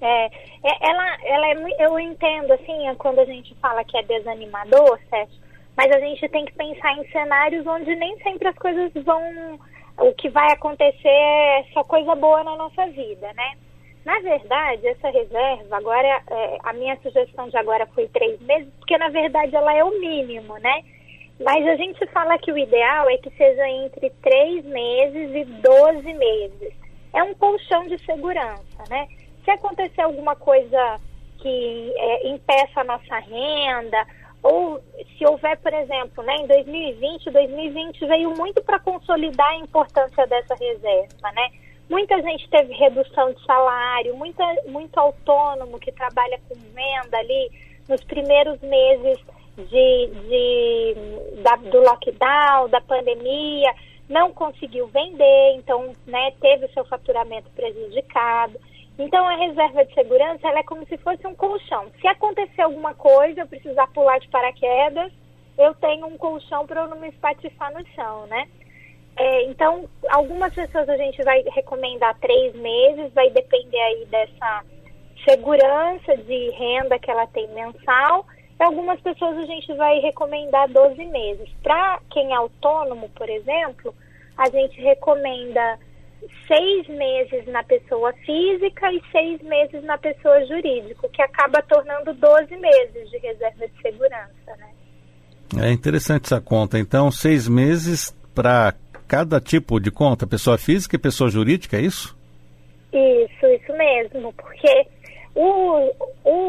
É, 0.00 0.26
é, 0.26 0.90
ela, 0.90 1.16
ela 1.24 1.46
é, 1.48 1.86
eu 1.86 1.98
entendo, 1.98 2.52
assim, 2.52 2.94
quando 2.98 3.20
a 3.20 3.24
gente 3.24 3.54
fala 3.56 3.84
que 3.84 3.96
é 3.96 4.02
desanimador, 4.02 4.98
Sérgio, 5.08 5.40
mas 5.76 5.90
a 5.92 5.98
gente 6.00 6.28
tem 6.28 6.44
que 6.44 6.52
pensar 6.52 6.92
em 6.98 7.08
cenários 7.08 7.66
onde 7.66 7.94
nem 7.96 8.18
sempre 8.20 8.48
as 8.48 8.56
coisas 8.56 8.92
vão. 9.04 9.58
O 9.98 10.12
que 10.12 10.28
vai 10.28 10.52
acontecer 10.52 11.08
é 11.08 11.64
só 11.72 11.82
coisa 11.84 12.14
boa 12.14 12.44
na 12.44 12.56
nossa 12.56 12.86
vida, 12.88 13.32
né? 13.34 13.52
Na 14.04 14.20
verdade, 14.20 14.86
essa 14.86 15.10
reserva, 15.10 15.76
agora, 15.76 16.22
é, 16.30 16.58
a 16.62 16.72
minha 16.74 16.96
sugestão 17.02 17.48
de 17.48 17.56
agora 17.56 17.86
foi 17.86 18.06
três 18.08 18.40
meses, 18.42 18.68
porque 18.78 18.96
na 18.98 19.08
verdade 19.08 19.56
ela 19.56 19.74
é 19.74 19.82
o 19.82 19.98
mínimo, 19.98 20.56
né? 20.58 20.82
Mas 21.40 21.66
a 21.66 21.76
gente 21.76 22.06
fala 22.08 22.38
que 22.38 22.50
o 22.50 22.58
ideal 22.58 23.10
é 23.10 23.18
que 23.18 23.30
seja 23.30 23.68
entre 23.68 24.10
três 24.22 24.64
meses 24.64 25.34
e 25.34 25.44
12 25.44 26.12
meses. 26.14 26.72
É 27.14 27.22
um 27.22 27.34
colchão 27.34 27.86
de 27.86 27.98
segurança, 28.04 28.84
né? 28.88 29.06
se 29.46 29.50
acontecer 29.52 30.02
alguma 30.02 30.34
coisa 30.34 31.00
que 31.38 31.94
é, 31.96 32.28
impeça 32.28 32.80
a 32.80 32.84
nossa 32.84 33.18
renda, 33.20 34.04
ou 34.42 34.80
se 35.16 35.24
houver, 35.24 35.56
por 35.58 35.72
exemplo, 35.72 36.22
né, 36.24 36.36
em 36.36 36.46
2020, 36.46 37.30
2020 37.30 38.06
veio 38.06 38.36
muito 38.36 38.62
para 38.62 38.80
consolidar 38.80 39.48
a 39.50 39.56
importância 39.56 40.26
dessa 40.26 40.54
reserva, 40.54 41.32
né? 41.32 41.50
Muita 41.88 42.20
gente 42.20 42.48
teve 42.50 42.74
redução 42.74 43.32
de 43.32 43.44
salário, 43.44 44.16
muita, 44.16 44.44
muito 44.66 44.98
autônomo 44.98 45.78
que 45.78 45.92
trabalha 45.92 46.38
com 46.48 46.56
venda 46.74 47.16
ali 47.16 47.50
nos 47.88 48.02
primeiros 48.04 48.60
meses 48.60 49.18
de, 49.56 50.06
de, 50.28 51.42
da, 51.42 51.56
do 51.56 51.80
lockdown, 51.80 52.68
da 52.68 52.80
pandemia, 52.80 53.72
não 54.08 54.32
conseguiu 54.32 54.86
vender, 54.88 55.54
então 55.56 55.92
né, 56.06 56.32
teve 56.40 56.68
seu 56.68 56.84
faturamento 56.84 57.50
prejudicado. 57.50 58.58
Então, 58.98 59.26
a 59.28 59.36
reserva 59.36 59.84
de 59.84 59.92
segurança 59.92 60.48
é 60.48 60.62
como 60.62 60.86
se 60.86 60.96
fosse 60.98 61.26
um 61.26 61.34
colchão. 61.34 61.86
Se 62.00 62.08
acontecer 62.08 62.62
alguma 62.62 62.94
coisa, 62.94 63.40
eu 63.42 63.46
precisar 63.46 63.86
pular 63.88 64.18
de 64.18 64.28
paraquedas, 64.28 65.12
eu 65.58 65.74
tenho 65.74 66.06
um 66.06 66.16
colchão 66.16 66.66
para 66.66 66.82
eu 66.82 66.88
não 66.88 66.98
me 66.98 67.08
espatifar 67.08 67.72
no 67.72 67.86
chão, 67.88 68.26
né? 68.26 68.48
É, 69.18 69.44
então, 69.44 69.88
algumas 70.10 70.54
pessoas 70.54 70.88
a 70.88 70.96
gente 70.96 71.22
vai 71.22 71.42
recomendar 71.54 72.18
três 72.20 72.54
meses, 72.54 73.12
vai 73.14 73.30
depender 73.30 73.80
aí 73.80 74.06
dessa 74.06 74.64
segurança 75.28 76.16
de 76.18 76.50
renda 76.50 76.98
que 76.98 77.10
ela 77.10 77.26
tem 77.28 77.48
mensal. 77.48 78.26
Algumas 78.58 78.98
pessoas 79.00 79.36
a 79.36 79.44
gente 79.44 79.72
vai 79.74 79.98
recomendar 80.00 80.68
12 80.70 81.04
meses. 81.06 81.48
Para 81.62 82.00
quem 82.10 82.32
é 82.32 82.36
autônomo, 82.36 83.08
por 83.10 83.28
exemplo, 83.28 83.94
a 84.36 84.48
gente 84.48 84.80
recomenda 84.80 85.78
seis 86.48 86.88
meses 86.88 87.46
na 87.48 87.62
pessoa 87.62 88.12
física 88.24 88.90
e 88.92 89.02
seis 89.12 89.42
meses 89.42 89.82
na 89.84 89.98
pessoa 89.98 90.44
jurídica, 90.46 91.06
o 91.06 91.10
que 91.10 91.22
acaba 91.22 91.62
tornando 91.62 92.14
12 92.14 92.56
meses 92.56 93.10
de 93.10 93.18
reserva 93.18 93.68
de 93.68 93.82
segurança. 93.82 94.56
Né? 94.58 95.68
É 95.68 95.72
interessante 95.72 96.24
essa 96.24 96.40
conta. 96.40 96.78
Então, 96.78 97.10
seis 97.10 97.48
meses 97.48 98.16
para 98.34 98.74
cada 99.06 99.40
tipo 99.40 99.78
de 99.78 99.90
conta, 99.90 100.26
pessoa 100.26 100.58
física 100.58 100.96
e 100.96 100.98
pessoa 100.98 101.30
jurídica, 101.30 101.76
é 101.76 101.82
isso? 101.82 102.16
Isso, 102.92 103.46
isso 103.46 103.72
mesmo, 103.74 104.32
porque 104.32 104.86
o, 105.34 105.92
o 106.24 106.45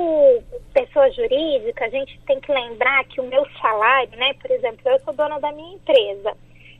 pessoa 0.97 1.11
jurídica, 1.11 1.85
a 1.85 1.89
gente 1.89 2.19
tem 2.25 2.39
que 2.39 2.51
lembrar 2.51 3.03
que 3.05 3.21
o 3.21 3.27
meu 3.27 3.45
salário, 3.61 4.17
né, 4.17 4.33
por 4.33 4.49
exemplo, 4.49 4.81
eu 4.85 4.99
sou 5.01 5.13
dona 5.13 5.39
da 5.39 5.51
minha 5.51 5.75
empresa. 5.75 6.35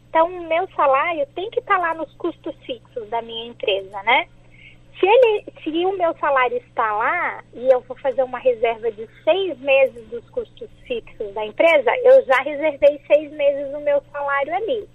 Então, 0.10 0.28
o 0.28 0.48
meu 0.48 0.68
salário 0.76 1.28
tem 1.36 1.50
que 1.52 1.60
estar 1.60 1.76
tá 1.76 1.82
lá 1.82 1.94
nos 1.94 2.12
custos 2.16 2.56
fixos 2.66 3.08
da 3.10 3.22
minha 3.22 3.48
empresa, 3.48 4.02
né? 4.04 4.28
Se, 5.00 5.06
ele, 5.06 5.46
se 5.64 5.86
o 5.86 5.96
meu 5.96 6.16
salário 6.18 6.58
está 6.58 6.92
lá 6.94 7.44
e 7.54 7.72
eu 7.72 7.82
vou 7.82 7.96
fazer 8.00 8.24
uma 8.24 8.40
reserva 8.40 8.92
de 8.92 9.08
seis 9.24 9.60
meses 9.60 10.08
dos 10.08 10.28
custos 10.32 10.70
fixos 10.88 11.32
da 11.36 11.46
empresa, 11.46 11.92
eu 12.04 12.26
já 12.26 12.42
reservei 12.42 13.00
seis 13.06 13.32
meses 13.34 13.72
do 13.72 13.80
meu 13.82 14.02
salário 14.12 14.56
ali. 14.56 14.90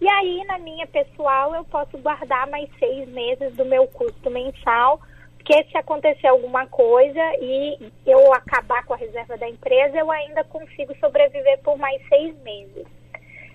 E 0.00 0.08
aí, 0.08 0.44
na 0.46 0.58
minha 0.58 0.86
pessoal, 0.86 1.56
eu 1.56 1.64
posso 1.64 1.98
guardar 1.98 2.46
mais 2.46 2.68
seis 2.78 3.08
meses 3.08 3.52
do 3.56 3.64
meu 3.64 3.88
custo 3.88 4.30
mensal, 4.30 5.00
porque 5.48 5.64
se 5.70 5.78
acontecer 5.78 6.26
alguma 6.26 6.66
coisa 6.66 7.22
e 7.40 7.90
eu 8.06 8.34
acabar 8.34 8.84
com 8.84 8.92
a 8.92 8.98
reserva 8.98 9.34
da 9.38 9.48
empresa, 9.48 9.96
eu 9.96 10.10
ainda 10.10 10.44
consigo 10.44 10.94
sobreviver 10.98 11.58
por 11.62 11.78
mais 11.78 12.06
seis 12.06 12.36
meses. 12.42 12.86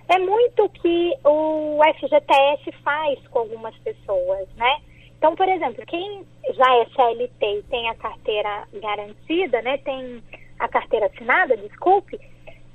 É 0.08 0.18
muito 0.18 0.64
o 0.64 0.68
que 0.68 1.14
o 1.22 1.78
FGTS 1.94 2.72
faz 2.82 3.24
com 3.28 3.38
algumas 3.38 3.76
pessoas, 3.78 4.48
né? 4.56 4.78
Então, 5.16 5.36
por 5.36 5.48
exemplo, 5.48 5.86
quem 5.86 6.26
já 6.50 6.76
é 6.78 6.84
CLT 6.86 7.58
e 7.58 7.62
tem 7.62 7.88
a 7.88 7.94
carteira 7.94 8.64
garantida, 8.72 9.62
né? 9.62 9.78
Tem 9.78 10.20
a 10.58 10.66
carteira 10.66 11.06
assinada, 11.06 11.56
desculpe, 11.56 12.18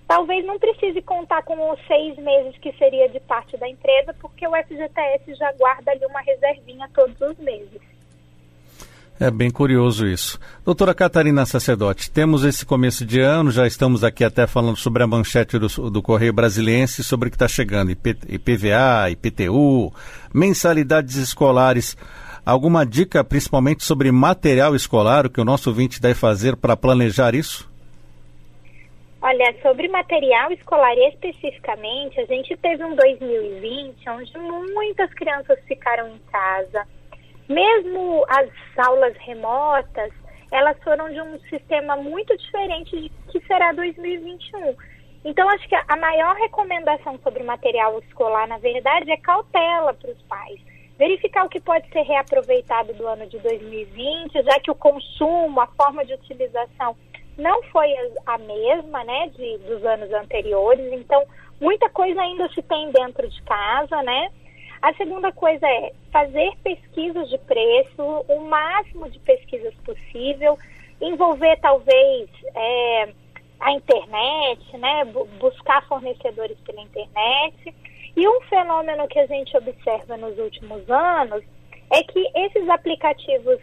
talvez 0.07 0.45
não 0.45 0.57
precise 0.57 1.01
contar 1.01 1.43
com 1.43 1.71
os 1.71 1.88
seis 1.88 2.15
meses 2.15 2.57
que 2.59 2.71
seria 2.77 3.09
de 3.09 3.19
parte 3.19 3.57
da 3.57 3.67
empresa, 3.67 4.15
porque 4.21 4.47
o 4.47 4.55
FGTS 4.55 5.35
já 5.35 5.51
guarda 5.57 5.91
ali 5.91 6.05
uma 6.05 6.21
reservinha 6.21 6.89
todos 6.93 7.19
os 7.19 7.38
meses. 7.39 7.88
É 9.21 9.29
bem 9.29 9.51
curioso 9.51 10.07
isso. 10.07 10.39
Doutora 10.63 10.95
Catarina 10.95 11.45
Sacerdote, 11.45 12.09
temos 12.09 12.45
esse 12.45 12.65
começo 12.65 13.05
de 13.05 13.19
ano, 13.19 13.51
já 13.51 13.67
estamos 13.67 14.01
aqui 14.01 14.23
até 14.23 14.47
falando 14.47 14.77
sobre 14.77 15.03
a 15.03 15.07
manchete 15.07 15.59
do, 15.59 15.67
do 15.89 16.01
Correio 16.01 16.31
Brasiliense, 16.31 17.03
sobre 17.03 17.27
o 17.27 17.29
que 17.29 17.35
está 17.35 17.45
chegando, 17.45 17.91
IP, 17.91 18.15
IPVA, 18.29 19.09
IPTU, 19.11 19.91
mensalidades 20.33 21.17
escolares. 21.17 21.97
Alguma 22.45 22.85
dica, 22.85 23.21
principalmente 23.21 23.83
sobre 23.83 24.09
material 24.09 24.73
escolar, 24.73 25.25
o 25.25 25.29
que 25.29 25.41
o 25.41 25.45
nosso 25.45 25.69
ouvinte 25.69 26.01
deve 26.01 26.15
fazer 26.15 26.55
para 26.55 26.77
planejar 26.77 27.35
isso? 27.35 27.69
Olha, 29.21 29.53
sobre 29.61 29.89
material 29.89 30.49
escolar 30.53 30.97
especificamente, 30.97 32.21
a 32.21 32.25
gente 32.25 32.55
teve 32.55 32.85
um 32.85 32.95
2020 32.95 34.09
onde 34.11 34.31
muitas 34.73 35.13
crianças 35.13 35.59
ficaram 35.67 36.07
em 36.07 36.19
casa 36.31 36.88
mesmo 37.50 38.24
as 38.29 38.50
aulas 38.77 39.15
remotas, 39.18 40.12
elas 40.51 40.77
foram 40.84 41.10
de 41.10 41.20
um 41.20 41.39
sistema 41.50 41.96
muito 41.96 42.36
diferente 42.38 43.00
de 43.01 43.10
que 43.32 43.46
será 43.48 43.72
2021. 43.74 44.75
Então, 45.25 45.50
acho 45.50 45.68
que 45.68 45.75
a 45.75 45.96
maior 45.98 46.36
recomendação 46.36 47.20
sobre 47.20 47.44
o 47.44 47.46
material 47.46 48.00
escolar, 48.00 48.48
na 48.48 48.58
verdade, 48.58 49.12
é 49.12 49.18
cautela 49.18 49.94
para 49.94 50.12
os 50.12 50.22
pais. 50.24 50.60
Verificar 50.98 51.46
o 51.46 51.50
que 51.50 51.60
pode 51.60 51.88
ser 51.89 52.01
reaproveitado 52.01 52.94
do 52.94 53.08
ano 53.08 53.27
de 53.27 53.38
2020, 53.39 54.44
já 54.44 54.60
que 54.60 54.72
o 54.72 54.75
consumo, 54.75 55.60
a 55.60 55.68
forma 55.68 56.06
de 56.06 56.13
utilização 56.13 56.96
não 57.38 57.63
foi 57.63 57.89
a 58.25 58.38
mesma, 58.38 59.03
né, 59.03 59.29
de, 59.29 59.58
dos 59.60 59.84
anos 59.86 60.12
anteriores. 60.13 60.91
Então, 60.91 61.24
muita 61.60 61.89
coisa 61.89 62.22
ainda 62.22 62.50
se 62.50 62.62
tem 62.62 62.91
dentro 62.91 63.27
de 63.27 63.41
casa, 63.44 64.01
né? 64.03 64.29
A 64.81 64.93
segunda 64.93 65.31
coisa 65.31 65.67
é 65.67 65.91
fazer 66.12 66.53
pesquisas 66.63 67.29
de 67.29 67.38
preço, 67.39 68.25
o 68.29 68.41
máximo 68.45 69.09
de 69.09 69.19
pesquisas 69.19 69.74
possível, 69.83 70.57
envolver 71.01 71.57
talvez 71.59 72.29
é, 72.55 73.09
a 73.59 73.71
internet, 73.74 74.77
né, 74.77 75.05
buscar 75.38 75.86
fornecedores 75.88 76.57
pela 76.62 76.81
internet. 76.81 77.75
E 78.15 78.27
um 78.27 78.41
fenômeno 78.41 79.07
que 79.07 79.19
a 79.19 79.25
gente 79.25 79.55
observa 79.57 80.15
nos 80.15 80.38
últimos 80.39 80.89
anos 80.89 81.43
é 81.91 82.03
que 82.03 82.25
esses 82.36 82.69
aplicativos 82.69 83.59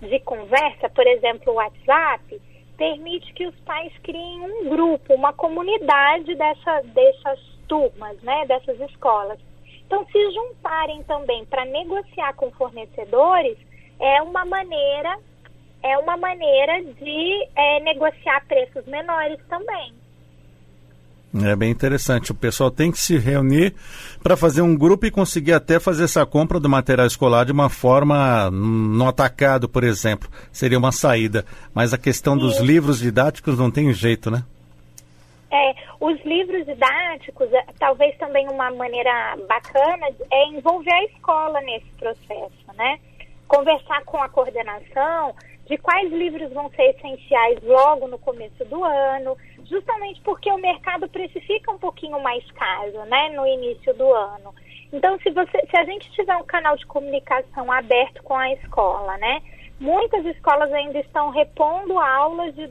de 0.00 0.18
conversa, 0.20 0.88
por 0.90 1.06
exemplo, 1.06 1.52
o 1.52 1.56
WhatsApp, 1.56 2.40
permite 2.76 3.32
que 3.34 3.46
os 3.46 3.54
pais 3.60 3.92
criem 4.02 4.40
um 4.42 4.68
grupo, 4.68 5.14
uma 5.14 5.32
comunidade 5.32 6.34
dessa, 6.34 6.82
dessas 6.82 7.40
turmas, 7.68 8.20
né, 8.22 8.46
dessas 8.46 8.80
escolas. 8.80 9.38
Então, 9.86 10.06
se 10.06 10.30
juntarem 10.32 11.02
também 11.04 11.44
para 11.46 11.64
negociar 11.64 12.34
com 12.34 12.50
fornecedores 12.52 13.56
é 14.00 14.22
uma 14.22 14.44
maneira 14.44 15.18
é 15.82 15.98
uma 15.98 16.16
maneira 16.16 16.80
de 16.84 17.48
é, 17.56 17.80
negociar 17.80 18.44
preços 18.46 18.86
menores 18.86 19.38
também. 19.48 19.92
É 21.34 21.56
bem 21.56 21.70
interessante. 21.70 22.30
O 22.30 22.34
pessoal 22.34 22.70
tem 22.70 22.92
que 22.92 23.00
se 23.00 23.16
reunir 23.16 23.74
para 24.22 24.36
fazer 24.36 24.60
um 24.60 24.76
grupo 24.76 25.06
e 25.06 25.10
conseguir 25.10 25.54
até 25.54 25.80
fazer 25.80 26.04
essa 26.04 26.26
compra 26.26 26.60
do 26.60 26.68
material 26.68 27.06
escolar 27.06 27.46
de 27.46 27.52
uma 27.52 27.70
forma 27.70 28.50
no 28.50 29.08
atacado, 29.08 29.66
por 29.66 29.82
exemplo. 29.82 30.28
Seria 30.52 30.78
uma 30.78 30.92
saída. 30.92 31.44
Mas 31.74 31.94
a 31.94 31.98
questão 31.98 32.36
dos 32.36 32.60
livros 32.60 32.98
didáticos 32.98 33.58
não 33.58 33.70
tem 33.70 33.92
jeito, 33.94 34.30
né? 34.30 34.44
É, 35.52 35.74
os 36.00 36.18
livros 36.24 36.64
didáticos, 36.64 37.52
é, 37.52 37.62
talvez 37.78 38.16
também 38.16 38.48
uma 38.48 38.70
maneira 38.70 39.36
bacana 39.46 40.08
é 40.30 40.46
envolver 40.46 40.94
a 40.94 41.04
escola 41.04 41.60
nesse 41.60 41.90
processo, 41.98 42.72
né? 42.74 42.98
Conversar 43.46 44.02
com 44.04 44.16
a 44.16 44.30
coordenação 44.30 45.34
de 45.66 45.76
quais 45.76 46.10
livros 46.10 46.50
vão 46.52 46.70
ser 46.70 46.94
essenciais 46.96 47.62
logo 47.62 48.08
no 48.08 48.18
começo 48.18 48.64
do 48.64 48.82
ano, 48.82 49.36
justamente 49.64 50.20
porque 50.22 50.50
o 50.50 50.58
mercado 50.58 51.08
precifica 51.08 51.70
um 51.70 51.78
pouquinho 51.78 52.20
mais 52.20 52.44
caro, 52.52 53.04
né, 53.06 53.28
no 53.30 53.46
início 53.46 53.94
do 53.94 54.12
ano. 54.12 54.54
Então, 54.92 55.18
se, 55.20 55.30
você, 55.30 55.66
se 55.70 55.76
a 55.76 55.84
gente 55.84 56.10
tiver 56.12 56.36
um 56.36 56.44
canal 56.44 56.76
de 56.76 56.86
comunicação 56.86 57.70
aberto 57.70 58.22
com 58.22 58.34
a 58.34 58.52
escola, 58.52 59.16
né, 59.18 59.42
muitas 59.78 60.24
escolas 60.26 60.72
ainda 60.72 60.98
estão 60.98 61.30
repondo 61.30 61.98
aulas 61.98 62.54
de 62.54 62.66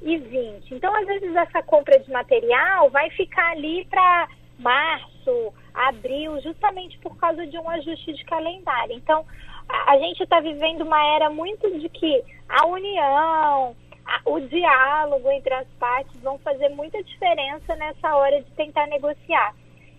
2020. 0.00 0.74
Então, 0.74 0.94
às 0.94 1.06
vezes, 1.06 1.34
essa 1.34 1.62
compra 1.62 1.98
de 1.98 2.10
material 2.10 2.90
vai 2.90 3.10
ficar 3.10 3.50
ali 3.52 3.84
para 3.86 4.28
março, 4.58 5.52
abril, 5.74 6.40
justamente 6.42 6.98
por 6.98 7.16
causa 7.16 7.46
de 7.46 7.58
um 7.58 7.68
ajuste 7.70 8.12
de 8.12 8.24
calendário. 8.24 8.94
Então, 8.94 9.24
a, 9.68 9.92
a 9.92 9.98
gente 9.98 10.22
está 10.22 10.40
vivendo 10.40 10.82
uma 10.82 11.02
era 11.14 11.30
muito 11.30 11.70
de 11.78 11.88
que 11.88 12.22
a 12.48 12.66
união, 12.66 13.76
o 14.24 14.40
diálogo 14.40 15.30
entre 15.30 15.54
as 15.54 15.66
partes 15.78 16.14
vão 16.20 16.38
fazer 16.38 16.68
muita 16.70 17.02
diferença 17.02 17.74
nessa 17.76 18.14
hora 18.14 18.42
de 18.42 18.50
tentar 18.52 18.86
negociar. 18.86 19.54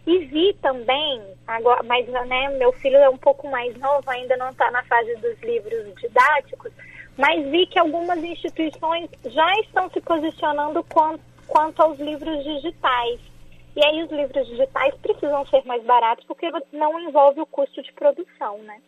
E 0.06 0.18
vi 0.26 0.54
também, 0.62 1.22
agora, 1.46 1.84
mas 1.84 2.08
né, 2.08 2.50
meu 2.58 2.72
filho 2.74 2.98
é 2.98 3.10
um 3.10 3.18
pouco 3.18 3.48
mais 3.50 3.76
novo, 3.78 4.10
ainda 4.10 4.36
não 4.36 4.50
está 4.50 4.72
na 4.72 4.84
fase 4.84 5.16
dos 5.18 5.40
livros 5.42 5.94
didáticos, 6.02 6.72
mas 7.18 7.46
vi 7.50 7.66
que 7.68 7.80
algumas 7.80 8.24
instituições 8.24 9.10
já 9.26 9.54
estão 9.62 9.90
se 9.90 10.02
posicionando 10.02 10.84
quanto, 10.84 11.22
quanto 11.48 11.82
aos 11.82 12.00
livros 12.00 12.44
digitais. 12.44 13.20
E 13.76 13.86
aí 13.86 14.04
os 14.04 14.12
livros 14.12 14.48
digitais 14.48 14.94
precisam 14.96 15.46
ser 15.48 15.64
mais 15.66 15.84
baratos 15.84 16.26
porque 16.26 16.50
não 16.72 17.00
envolve 17.00 17.42
o 17.42 17.46
custo 17.46 17.82
de 17.82 17.92
produção, 17.94 18.58
né? 18.60 18.82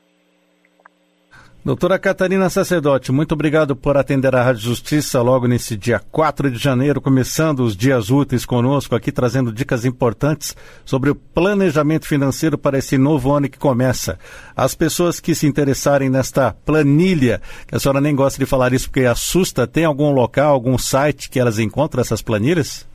Doutora 1.66 1.98
Catarina 1.98 2.50
Sacerdote, 2.50 3.10
muito 3.10 3.32
obrigado 3.32 3.74
por 3.74 3.96
atender 3.96 4.36
a 4.36 4.44
Rádio 4.44 4.64
Justiça 4.64 5.22
logo 5.22 5.48
nesse 5.48 5.78
dia 5.78 5.98
4 6.12 6.52
de 6.52 6.58
janeiro, 6.58 7.00
começando 7.00 7.62
os 7.62 7.74
dias 7.74 8.10
úteis 8.10 8.46
conosco 8.46 8.94
aqui, 8.94 9.14
trazendo 9.14 9.50
dicas 9.50 9.86
importantes 9.86 10.58
sobre 10.84 11.10
o 11.10 11.16
planejamento 11.16 12.06
financeiro 12.06 12.58
para 12.58 12.80
esse 12.80 12.98
novo 12.98 13.32
ano 13.32 13.48
que 13.50 13.58
começa. 13.58 14.20
As 14.54 14.76
pessoas 14.76 15.22
que 15.22 15.34
se 15.34 15.48
interessarem 15.48 16.10
nesta 16.10 16.52
planilha, 16.52 17.42
que 17.66 17.74
a 17.74 17.80
senhora 17.80 18.02
nem 18.02 18.14
gosta 18.14 18.38
de 18.38 18.46
falar 18.46 18.74
isso 18.74 18.90
porque 18.90 19.06
assusta, 19.06 19.66
tem 19.66 19.86
algum 19.86 20.12
local, 20.12 20.52
algum 20.52 20.78
site 20.78 21.30
que 21.30 21.40
elas 21.40 21.60
encontram 21.60 22.02
essas 22.02 22.22
planilhas? 22.22 22.86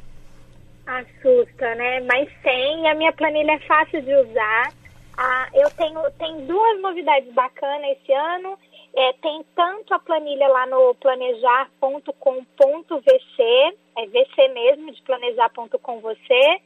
Assusta, 0.86 1.74
né? 1.74 2.00
Mas 2.00 2.28
tem, 2.42 2.86
a 2.90 2.94
minha 2.94 3.14
planilha 3.14 3.52
é 3.52 3.58
fácil 3.60 4.02
de 4.02 4.14
usar 4.14 4.72
ah, 5.20 5.48
eu 5.52 5.68
tenho 5.70 6.00
tem 6.12 6.46
duas 6.46 6.80
novidades 6.80 7.34
bacanas 7.34 7.90
esse 7.90 8.12
ano. 8.12 8.56
É, 8.94 9.12
tem 9.14 9.44
tanto 9.54 9.92
a 9.92 9.98
planilha 9.98 10.46
lá 10.46 10.64
no 10.66 10.94
planejar.com.vc, 10.94 13.42
é 13.96 14.06
VC 14.06 14.48
mesmo, 14.54 14.92
de 14.92 15.02
planejar.com 15.02 16.00
você. 16.00 16.60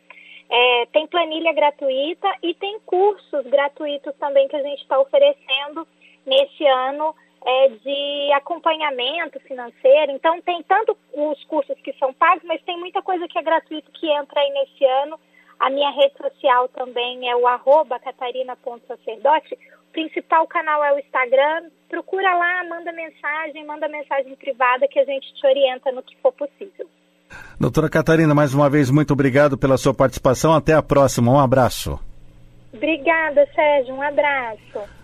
É, 0.50 0.86
tem 0.92 1.06
planilha 1.06 1.54
gratuita 1.54 2.28
e 2.42 2.52
tem 2.54 2.78
cursos 2.80 3.42
gratuitos 3.46 4.14
também 4.16 4.46
que 4.48 4.56
a 4.56 4.62
gente 4.62 4.82
está 4.82 5.00
oferecendo 5.00 5.88
nesse 6.26 6.66
ano 6.66 7.14
é, 7.46 7.68
de 7.68 8.32
acompanhamento 8.34 9.40
financeiro. 9.40 10.12
Então, 10.12 10.42
tem 10.42 10.62
tanto 10.64 10.94
os 11.14 11.42
cursos 11.44 11.80
que 11.80 11.94
são 11.94 12.12
pagos, 12.12 12.44
mas 12.44 12.62
tem 12.64 12.78
muita 12.78 13.00
coisa 13.00 13.26
que 13.26 13.38
é 13.38 13.42
gratuito 13.42 13.90
que 13.92 14.10
entra 14.10 14.40
aí 14.40 14.50
nesse 14.50 14.84
ano 14.84 15.18
a 15.62 15.70
minha 15.70 15.90
rede 15.92 16.14
social 16.16 16.68
também 16.70 17.30
é 17.30 17.36
o 17.36 17.46
arroba 17.46 17.96
catarina.sacerdote. 18.00 19.54
O 19.54 19.92
principal 19.92 20.44
canal 20.48 20.84
é 20.84 20.92
o 20.92 20.98
Instagram. 20.98 21.70
Procura 21.88 22.34
lá, 22.34 22.64
manda 22.68 22.90
mensagem, 22.90 23.64
manda 23.64 23.88
mensagem 23.88 24.34
privada 24.34 24.88
que 24.88 24.98
a 24.98 25.04
gente 25.04 25.32
te 25.32 25.46
orienta 25.46 25.92
no 25.92 26.02
que 26.02 26.16
for 26.16 26.32
possível. 26.32 26.88
Doutora 27.60 27.88
Catarina, 27.88 28.34
mais 28.34 28.52
uma 28.52 28.68
vez, 28.68 28.90
muito 28.90 29.12
obrigado 29.12 29.56
pela 29.56 29.78
sua 29.78 29.94
participação. 29.94 30.52
Até 30.52 30.72
a 30.74 30.82
próxima. 30.82 31.30
Um 31.30 31.38
abraço. 31.38 31.96
Obrigada, 32.74 33.46
Sérgio. 33.54 33.94
Um 33.94 34.02
abraço. 34.02 35.01